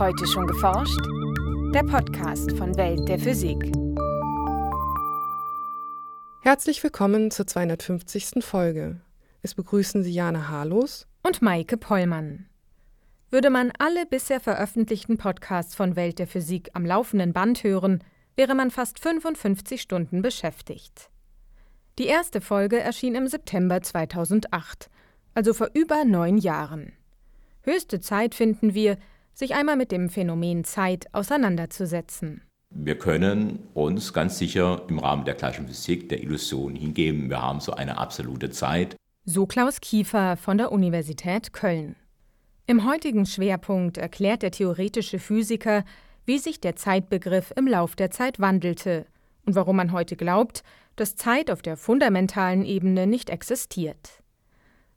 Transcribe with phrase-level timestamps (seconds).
[0.00, 0.98] Heute schon geforscht?
[1.74, 3.58] Der Podcast von Welt der Physik.
[6.40, 8.42] Herzlich willkommen zur 250.
[8.42, 9.02] Folge.
[9.42, 12.46] Es begrüßen Sie Jana Harlos und Maike Pollmann.
[13.28, 18.02] Würde man alle bisher veröffentlichten Podcasts von Welt der Physik am laufenden Band hören,
[18.36, 21.10] wäre man fast 55 Stunden beschäftigt.
[21.98, 24.88] Die erste Folge erschien im September 2008,
[25.34, 26.94] also vor über neun Jahren.
[27.64, 28.96] Höchste Zeit finden wir,
[29.32, 32.42] sich einmal mit dem Phänomen Zeit auseinanderzusetzen.
[32.72, 37.60] Wir können uns ganz sicher im Rahmen der gleichen Physik der Illusion hingeben, wir haben
[37.60, 38.94] so eine absolute Zeit.
[39.24, 41.96] So Klaus Kiefer von der Universität Köln.
[42.66, 45.84] Im heutigen Schwerpunkt erklärt der theoretische Physiker,
[46.24, 49.06] wie sich der Zeitbegriff im Lauf der Zeit wandelte
[49.44, 50.62] und warum man heute glaubt,
[50.94, 54.19] dass Zeit auf der fundamentalen Ebene nicht existiert.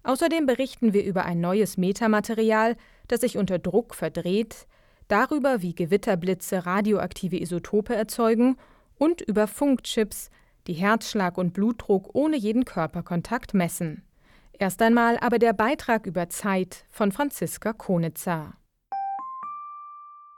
[0.04, 2.76] Außerdem berichten wir über ein neues Metamaterial,
[3.08, 4.68] das sich unter Druck verdreht,
[5.08, 8.58] darüber, wie Gewitterblitze radioaktive Isotope erzeugen
[8.98, 10.30] und über Funkchips,
[10.68, 14.04] die Herzschlag und Blutdruck ohne jeden Körperkontakt messen.
[14.54, 18.54] Erst einmal aber der Beitrag über Zeit von Franziska Konitzer.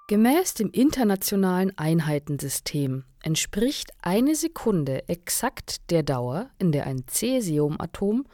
[0.07, 8.25] Gemäß dem internationalen Einheitensystem entspricht eine Sekunde exakt der Dauer, in der ein Cäsiumatom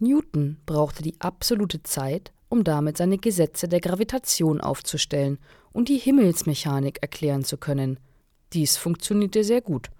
[0.00, 5.38] Newton brauchte die absolute Zeit, um damit seine Gesetze der Gravitation aufzustellen
[5.72, 7.98] und die Himmelsmechanik erklären zu können–
[8.54, 9.90] dies funktionierte sehr gut,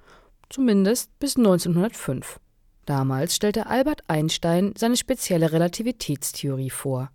[0.50, 2.40] zumindest bis 1905.
[2.86, 7.10] Damals stellte Albert Einstein seine spezielle Relativitätstheorie vor.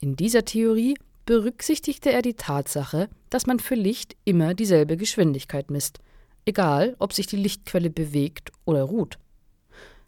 [0.00, 5.98] In dieser Theorie berücksichtigte er die Tatsache, dass man für Licht immer dieselbe Geschwindigkeit misst,
[6.44, 9.18] egal ob sich die Lichtquelle bewegt oder ruht.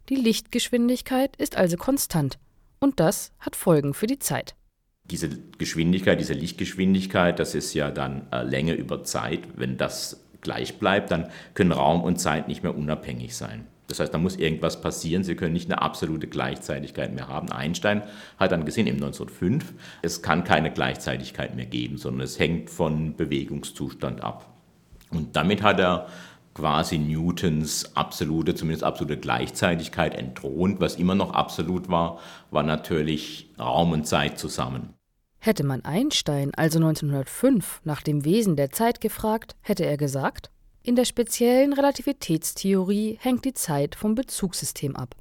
[0.08, 2.38] Die Lichtgeschwindigkeit ist also konstant,
[2.78, 4.54] und das hat Folgen für die Zeit
[5.10, 9.40] diese Geschwindigkeit, diese Lichtgeschwindigkeit, das ist ja dann äh, Länge über Zeit.
[9.56, 13.66] Wenn das gleich bleibt, dann können Raum und Zeit nicht mehr unabhängig sein.
[13.90, 15.24] Das heißt, da muss irgendwas passieren.
[15.24, 17.50] Sie können nicht eine absolute Gleichzeitigkeit mehr haben.
[17.50, 18.02] Einstein
[18.38, 23.16] hat dann gesehen, im 1905, es kann keine Gleichzeitigkeit mehr geben, sondern es hängt von
[23.16, 24.46] Bewegungszustand ab.
[25.10, 26.06] Und damit hat er
[26.54, 30.80] quasi Newtons absolute, zumindest absolute Gleichzeitigkeit entthront.
[30.80, 32.20] Was immer noch absolut war,
[32.50, 34.94] war natürlich Raum und Zeit zusammen.
[35.40, 40.50] Hätte man Einstein also 1905 nach dem Wesen der Zeit gefragt, hätte er gesagt,
[40.82, 45.16] in der speziellen Relativitätstheorie hängt die Zeit vom Bezugssystem ab.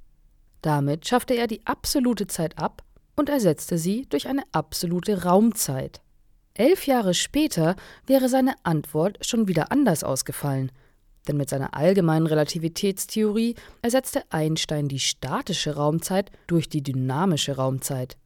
[0.62, 2.84] Damit schaffte er die absolute Zeit ab
[3.16, 6.02] und ersetzte sie durch eine absolute Raumzeit.
[6.53, 10.72] Elf Jahre später wäre seine Antwort schon wieder anders ausgefallen,
[11.30, 18.18] denn mit seiner allgemeinen Relativitätstheorie ersetzte Einstein die statische Raumzeit durch die dynamische Raumzeit.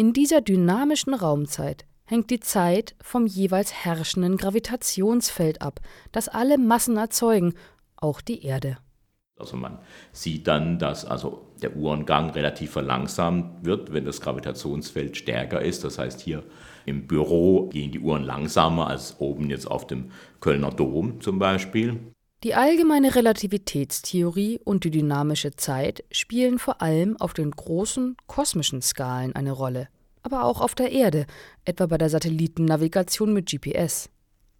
[0.00, 5.80] In dieser dynamischen Raumzeit hängt die Zeit vom jeweils herrschenden Gravitationsfeld ab,
[6.10, 7.52] das alle Massen erzeugen,
[7.96, 8.78] auch die Erde.
[9.36, 9.78] Also man
[10.12, 15.84] sieht dann, dass also der Uhrengang relativ verlangsamt wird, wenn das Gravitationsfeld stärker ist.
[15.84, 16.44] Das heißt, hier
[16.86, 22.00] im Büro gehen die Uhren langsamer als oben jetzt auf dem Kölner Dom zum Beispiel.
[22.42, 29.36] Die allgemeine Relativitätstheorie und die dynamische Zeit spielen vor allem auf den großen kosmischen Skalen
[29.36, 29.88] eine Rolle,
[30.22, 31.26] aber auch auf der Erde,
[31.66, 34.08] etwa bei der Satellitennavigation mit GPS.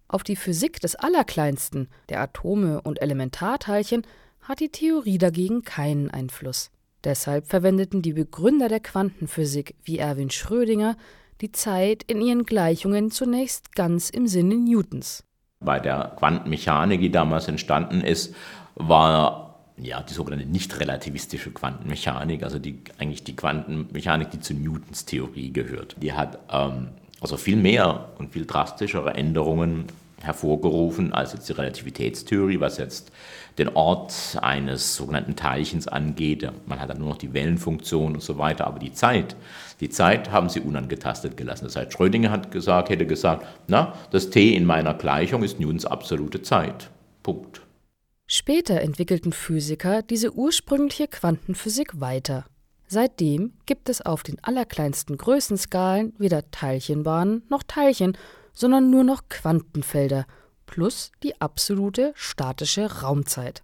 [0.07, 4.05] Auf die Physik des Allerkleinsten, der Atome und Elementarteilchen,
[4.41, 6.69] hat die Theorie dagegen keinen Einfluss.
[7.03, 10.97] Deshalb verwendeten die Begründer der Quantenphysik wie Erwin Schrödinger
[11.41, 15.23] die Zeit in ihren Gleichungen zunächst ganz im Sinne Newtons.
[15.61, 18.35] Bei der Quantenmechanik, die damals entstanden ist,
[18.75, 25.05] war ja die sogenannte nicht relativistische Quantenmechanik, also die, eigentlich die Quantenmechanik, die zu Newtons
[25.05, 25.95] Theorie gehört.
[26.01, 29.85] Die hat ähm, also viel mehr und viel drastischere Änderungen
[30.23, 33.11] hervorgerufen als die Relativitätstheorie, was jetzt
[33.57, 36.49] den Ort eines sogenannten Teilchens angeht.
[36.65, 39.35] Man hat dann nur noch die Wellenfunktion und so weiter, aber die Zeit,
[39.79, 41.65] die Zeit haben sie unangetastet gelassen.
[41.65, 45.85] Das heißt, Schrödinger hat gesagt, hätte gesagt, na, das T in meiner Gleichung ist Newtons
[45.85, 46.89] absolute Zeit.
[47.23, 47.61] Punkt.
[48.27, 52.45] Später entwickelten Physiker diese ursprüngliche Quantenphysik weiter.
[52.87, 58.17] Seitdem gibt es auf den allerkleinsten Größenskalen weder Teilchenbahnen noch Teilchen,
[58.53, 60.25] sondern nur noch Quantenfelder
[60.65, 63.63] plus die absolute statische Raumzeit.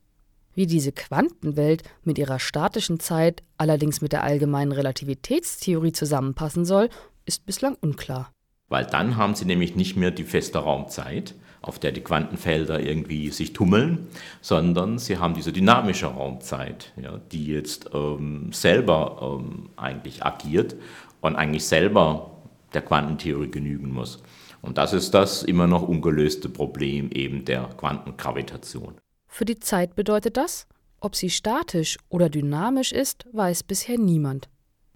[0.53, 6.89] Wie diese Quantenwelt mit ihrer statischen Zeit allerdings mit der allgemeinen Relativitätstheorie zusammenpassen soll,
[7.25, 8.31] ist bislang unklar.
[8.67, 13.29] Weil dann haben sie nämlich nicht mehr die feste Raumzeit, auf der die Quantenfelder irgendwie
[13.29, 14.07] sich tummeln,
[14.41, 20.75] sondern sie haben diese dynamische Raumzeit, ja, die jetzt ähm, selber ähm, eigentlich agiert
[21.21, 22.31] und eigentlich selber
[22.73, 24.21] der Quantentheorie genügen muss.
[24.62, 28.95] Und das ist das immer noch ungelöste Problem eben der Quantengravitation.
[29.27, 30.68] Für die Zeit bedeutet das,
[31.00, 34.50] ob sie statisch oder dynamisch ist, weiß bisher niemand.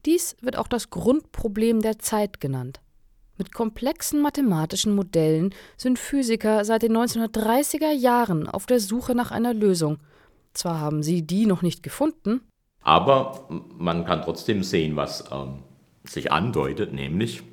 [0.05, 2.81] Dies wird auch das Grundproblem der Zeit genannt.
[3.37, 9.53] Mit komplexen mathematischen Modellen sind Physiker seit den 1930er Jahren auf der Suche nach einer
[9.53, 9.99] Lösung.
[10.53, 12.41] Zwar haben sie die noch nicht gefunden,
[12.81, 13.47] aber
[13.77, 15.59] man kann trotzdem sehen, was ähm,
[16.03, 17.43] sich andeutet, nämlich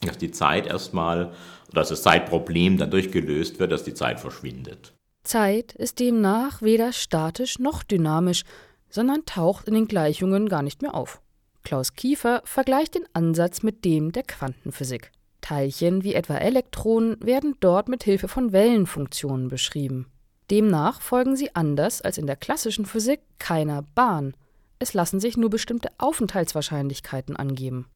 [0.00, 1.32] dass die Zeit erstmal,
[1.72, 4.92] dass das Zeitproblem dadurch gelöst wird, dass die Zeit verschwindet.
[5.22, 8.44] Zeit ist demnach weder statisch noch dynamisch,
[8.88, 11.20] sondern taucht in den Gleichungen gar nicht mehr auf.
[11.62, 15.12] Klaus Kiefer vergleicht den Ansatz mit dem der Quantenphysik.
[15.40, 20.06] Teilchen wie etwa Elektronen werden dort mit Hilfe von Wellenfunktionen beschrieben.
[20.50, 24.34] Demnach folgen sie anders als in der klassischen Physik keiner Bahn.
[24.78, 27.86] Es lassen sich nur bestimmte Aufenthaltswahrscheinlichkeiten angeben.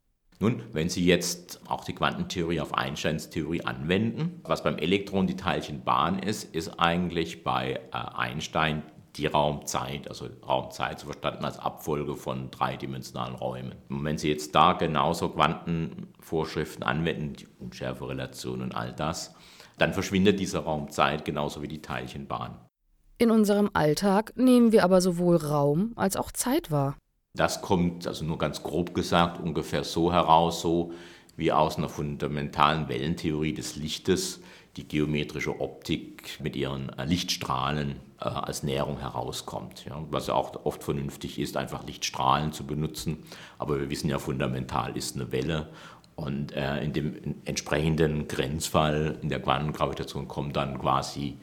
[0.40, 5.36] Nun, wenn Sie jetzt auch die Quantentheorie auf Einsteins Theorie anwenden, was beim Elektron die
[5.36, 8.82] Teilchenbahn ist, ist eigentlich bei äh, Einstein
[9.16, 13.74] die Raumzeit, also Raumzeit so verstanden als Abfolge von dreidimensionalen Räumen.
[13.88, 19.34] Und wenn Sie jetzt da genauso Quantenvorschriften anwenden, die Unschärferelation und all das,
[19.78, 22.56] dann verschwindet diese Raumzeit genauso wie die Teilchenbahn.
[23.18, 26.96] In unserem Alltag nehmen wir aber sowohl Raum als auch Zeit wahr.
[27.36, 30.92] Das kommt, also nur ganz grob gesagt, ungefähr so heraus, so
[31.36, 34.40] wie aus einer fundamentalen Wellentheorie des Lichtes
[34.76, 39.84] die geometrische Optik mit ihren äh, Lichtstrahlen äh, als Näherung herauskommt.
[39.84, 43.24] Ja, was ja auch oft vernünftig ist, einfach Lichtstrahlen zu benutzen.
[43.58, 45.68] Aber wir wissen ja, fundamental ist eine Welle.
[46.16, 51.38] Und äh, in dem entsprechenden Grenzfall in der Quantengravitation kommt dann quasi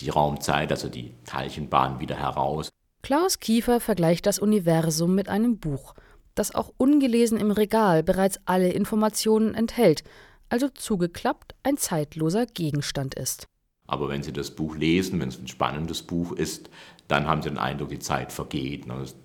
[0.00, 2.69] die Raumzeit, also die Teilchenbahn wieder heraus.
[3.02, 5.94] Klaus Kiefer vergleicht das Universum mit einem Buch,
[6.34, 10.04] das auch ungelesen im Regal bereits alle Informationen enthält,
[10.48, 13.46] also zugeklappt ein zeitloser Gegenstand ist.
[13.86, 16.70] Aber wenn Sie das Buch lesen, wenn es ein spannendes Buch ist,
[17.08, 18.86] dann haben Sie den Eindruck, die Zeit vergeht.
[18.86, 18.94] Ne?
[19.02, 19.16] Es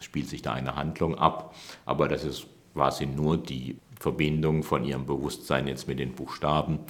[0.00, 1.54] spielt sich da eine Handlung ab,
[1.84, 6.80] aber das ist quasi nur die Verbindung von Ihrem Bewusstsein jetzt mit den Buchstaben.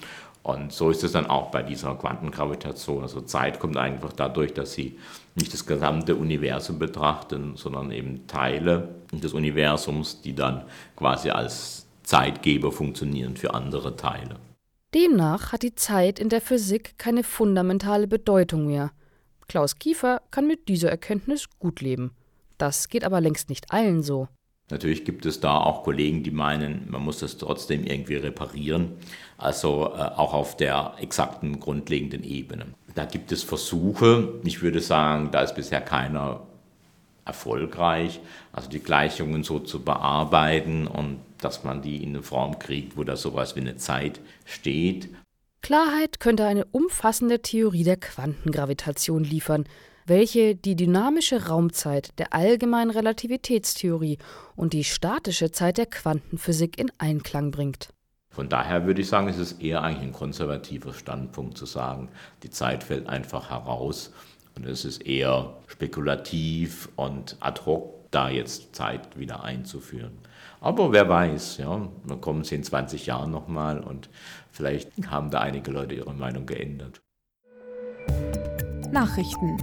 [0.49, 3.03] Und so ist es dann auch bei dieser Quantengravitation.
[3.03, 4.99] Also Zeit kommt einfach dadurch, dass Sie
[5.35, 10.65] nicht das gesamte Universum betrachten, sondern eben Teile des Universums, die dann
[10.97, 14.37] quasi als Zeitgeber funktionieren für andere Teile.
[14.95, 18.93] Demnach hat die Zeit in der Physik keine fundamentale Bedeutung mehr.
[19.49, 22.13] Klaus Kiefer kann mit dieser Erkenntnis gut leben.
[22.57, 24.29] Das geht aber längst nicht allen so.
[24.71, 28.93] Natürlich gibt es da auch Kollegen, die meinen, man muss das trotzdem irgendwie reparieren,
[29.39, 32.67] also äh, auch auf der exakten grundlegenden Ebene.
[32.95, 36.43] Da gibt es Versuche, ich würde sagen, da ist bisher keiner
[37.25, 38.21] erfolgreich,
[38.53, 43.05] also die Gleichungen so zu bearbeiten und dass man die in eine Form kriegt, wo
[43.05, 45.09] da sowas wie eine Zeit steht.
[45.63, 49.65] Klarheit könnte eine umfassende Theorie der Quantengravitation liefern,
[50.09, 54.19] welche die dynamische Raumzeit der allgemeinen Relativitätstheorie
[54.57, 57.91] und die statische Zeit der Quantenphysik in Einklang bringt.
[58.31, 62.09] Von daher würde ich sagen, es ist eher eigentlich ein konservativer Standpunkt zu sagen,
[62.43, 64.13] die Zeit fällt einfach heraus
[64.57, 70.19] und es ist eher spekulativ und ad hoc, da jetzt Zeit wieder einzuführen.
[70.61, 74.09] Aber wer weiß, ja, dann kommen sie in 20 Jahren nochmal und
[74.51, 77.01] vielleicht haben da einige Leute ihre Meinung geändert.
[78.91, 79.59] Nachrichten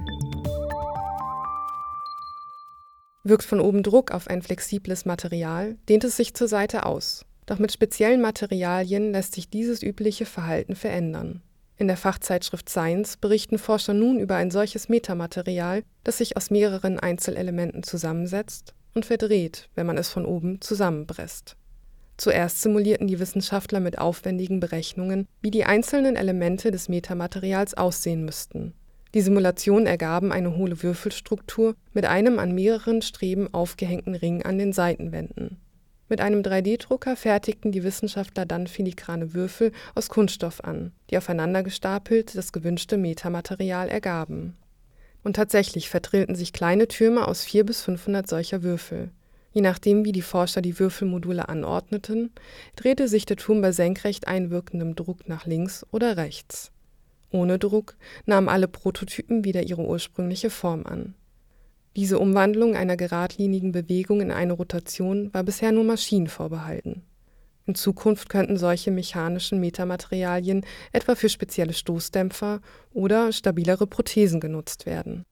[3.27, 7.25] Wirkt von oben Druck auf ein flexibles Material, dehnt es sich zur Seite aus.
[7.48, 11.41] Doch mit speziellen Materialien lässt sich dieses übliche Verhalten verändern.
[11.75, 17.00] In der Fachzeitschrift Science berichten Forscher nun über ein solches Metamaterial, das sich aus mehreren
[17.00, 21.58] Einzelelementen zusammensetzt und verdreht, wenn man es von oben zusammenpresst.
[22.17, 28.75] Zuerst simulierten die Wissenschaftler mit aufwendigen Berechnungen, wie die einzelnen Elemente des Metamaterials aussehen müssten.
[29.15, 34.74] Die Simulationen ergaben eine hohle Würfelstruktur mit einem an mehreren Streben aufgehängten Ring an den
[34.74, 35.55] Seitenwänden.
[36.10, 42.36] Mit einem 3D-Drucker fertigten die Wissenschaftler dann filigrane Würfel aus Kunststoff an, die aufeinander gestapelt
[42.36, 44.57] das gewünschte Metamaterial ergaben.
[45.24, 49.12] Und tatsächlich verdrillten sich kleine Türme aus 400 bis 500 solcher Würfel.
[49.53, 52.34] Je nachdem, wie die Forscher die Würfelmodule anordneten,
[52.75, 56.74] drehte sich der Turm bei senkrecht einwirkendem Druck nach links oder rechts.
[57.36, 61.15] Ohne Druck nahmen alle Prototypen wieder ihre ursprüngliche Form an.
[61.96, 67.04] Diese Umwandlung einer geradlinigen Bewegung in eine Rotation war bisher nur Maschinen vorbehalten.
[67.68, 72.62] In Zukunft könnten solche mechanischen Metamaterialien etwa für spezielle Stoßdämpfer
[72.94, 75.25] oder stabilere Prothesen genutzt werden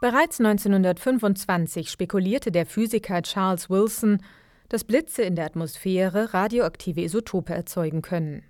[0.00, 4.22] Bereits 1925 spekulierte der Physiker Charles Wilson,
[4.68, 8.42] dass Blitze in der Atmosphäre radioaktive Isotope erzeugen können.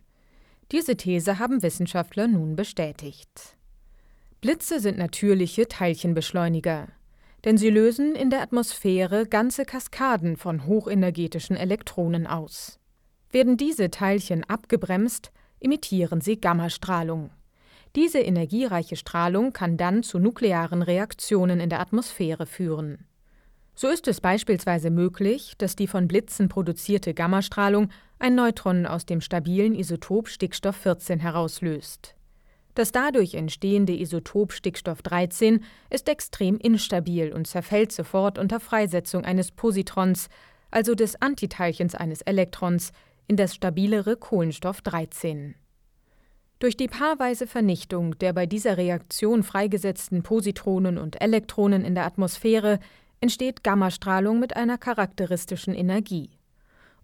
[0.72, 3.56] Diese These haben Wissenschaftler nun bestätigt.
[4.40, 6.88] Blitze sind natürliche Teilchenbeschleuniger,
[7.44, 12.80] denn sie lösen in der Atmosphäre ganze Kaskaden von hochenergetischen Elektronen aus.
[13.30, 15.30] Werden diese Teilchen abgebremst,
[15.60, 17.30] emittieren sie Gammastrahlung.
[17.94, 23.06] Diese energiereiche Strahlung kann dann zu nuklearen Reaktionen in der Atmosphäre führen.
[23.74, 29.20] So ist es beispielsweise möglich, dass die von Blitzen produzierte Gammastrahlung ein Neutron aus dem
[29.20, 32.14] stabilen Isotop Stickstoff 14 herauslöst.
[32.74, 39.50] Das dadurch entstehende Isotop Stickstoff 13 ist extrem instabil und zerfällt sofort unter Freisetzung eines
[39.50, 40.28] Positrons,
[40.70, 42.92] also des Antiteilchens eines Elektrons,
[43.28, 45.54] in das stabilere Kohlenstoff 13.
[46.58, 52.78] Durch die paarweise Vernichtung der bei dieser Reaktion freigesetzten Positronen und Elektronen in der Atmosphäre
[53.20, 56.35] entsteht Gammastrahlung mit einer charakteristischen Energie.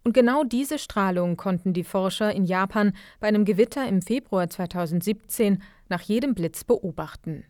[0.05, 5.63] Und genau diese Strahlung konnten die Forscher in Japan bei einem Gewitter im Februar 2017
[5.89, 7.45] nach jedem Blitz beobachten.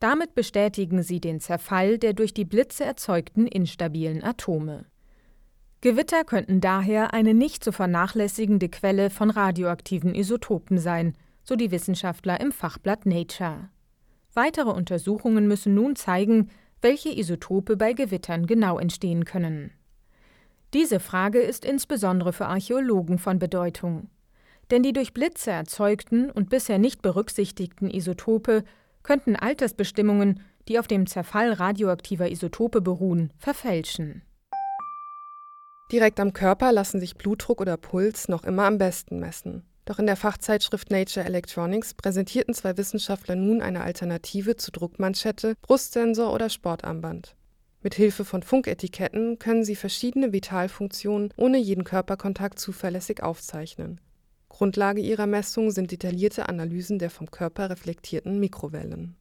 [0.00, 4.86] Damit bestätigen sie den Zerfall der durch die Blitze erzeugten instabilen Atome.
[5.80, 12.40] Gewitter könnten daher eine nicht zu vernachlässigende Quelle von radioaktiven Isotopen sein, so die Wissenschaftler
[12.40, 13.68] im Fachblatt Nature.
[14.32, 19.72] Weitere Untersuchungen müssen nun zeigen, welche Isotope bei Gewittern genau entstehen können.
[20.74, 24.08] Diese Frage ist insbesondere für Archäologen von Bedeutung.
[24.70, 28.64] Denn die durch Blitze erzeugten und bisher nicht berücksichtigten Isotope
[29.02, 34.22] könnten Altersbestimmungen, die auf dem Zerfall radioaktiver Isotope beruhen, verfälschen.
[35.90, 39.64] Direkt am Körper lassen sich Blutdruck oder Puls noch immer am besten messen.
[39.84, 46.32] Doch in der Fachzeitschrift Nature Electronics präsentierten zwei Wissenschaftler nun eine Alternative zu Druckmanschette, Brustsensor
[46.32, 47.34] oder Sportarmband.
[47.82, 54.00] Mit Hilfe von Funketiketten können sie verschiedene Vitalfunktionen ohne jeden Körperkontakt zuverlässig aufzeichnen.
[54.48, 59.16] Grundlage ihrer Messungen sind detaillierte Analysen der vom Körper reflektierten Mikrowellen.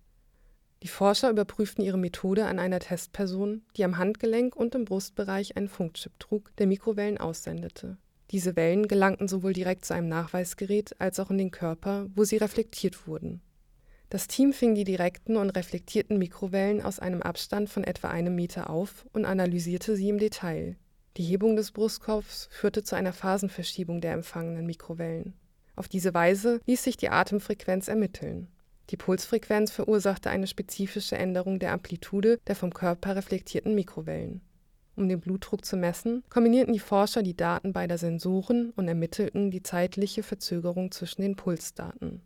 [0.84, 5.70] Die Forscher überprüften ihre Methode an einer Testperson, die am Handgelenk und im Brustbereich einen
[5.70, 7.98] Funkchip trug, der Mikrowellen aussendete
[8.32, 12.38] diese Wellen gelangten sowohl direkt zu einem Nachweisgerät als auch in den Körper, wo sie
[12.38, 13.42] reflektiert wurden.
[14.12, 18.70] Das Team fing die direkten und reflektierten Mikrowellen aus einem Abstand von etwa einem Meter
[18.70, 20.76] auf und analysierte sie im Detail.
[21.16, 25.34] Die Hebung des Brustkorbs führte zu einer Phasenverschiebung der empfangenen Mikrowellen.
[25.78, 28.50] Auf diese Weise ließ sich die Atemfrequenz ermitteln.
[28.90, 34.42] Die Pulsfrequenz verursachte eine spezifische Änderung der Amplitude der vom Körper reflektierten Mikrowellen.
[34.98, 39.64] Um den Blutdruck zu messen, kombinierten die Forscher die Daten beider Sensoren und ermittelten die
[39.64, 42.22] zeitliche Verzögerung zwischen den Pulsdaten.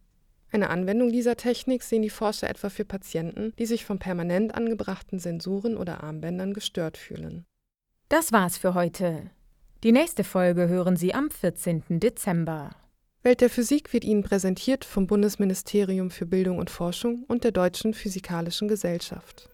[0.56, 5.20] Eine Anwendung dieser Technik sehen die Forscher etwa für Patienten, die sich von permanent angebrachten
[5.20, 7.44] Sensoren oder Armbändern gestört fühlen.
[8.08, 9.32] Das war's für heute.
[9.84, 11.84] Die nächste Folge hören Sie am 14.
[12.00, 12.70] Dezember.
[13.22, 17.94] Welt der Physik wird Ihnen präsentiert vom Bundesministerium für Bildung und Forschung und der Deutschen
[17.94, 19.50] Physikalischen Gesellschaft.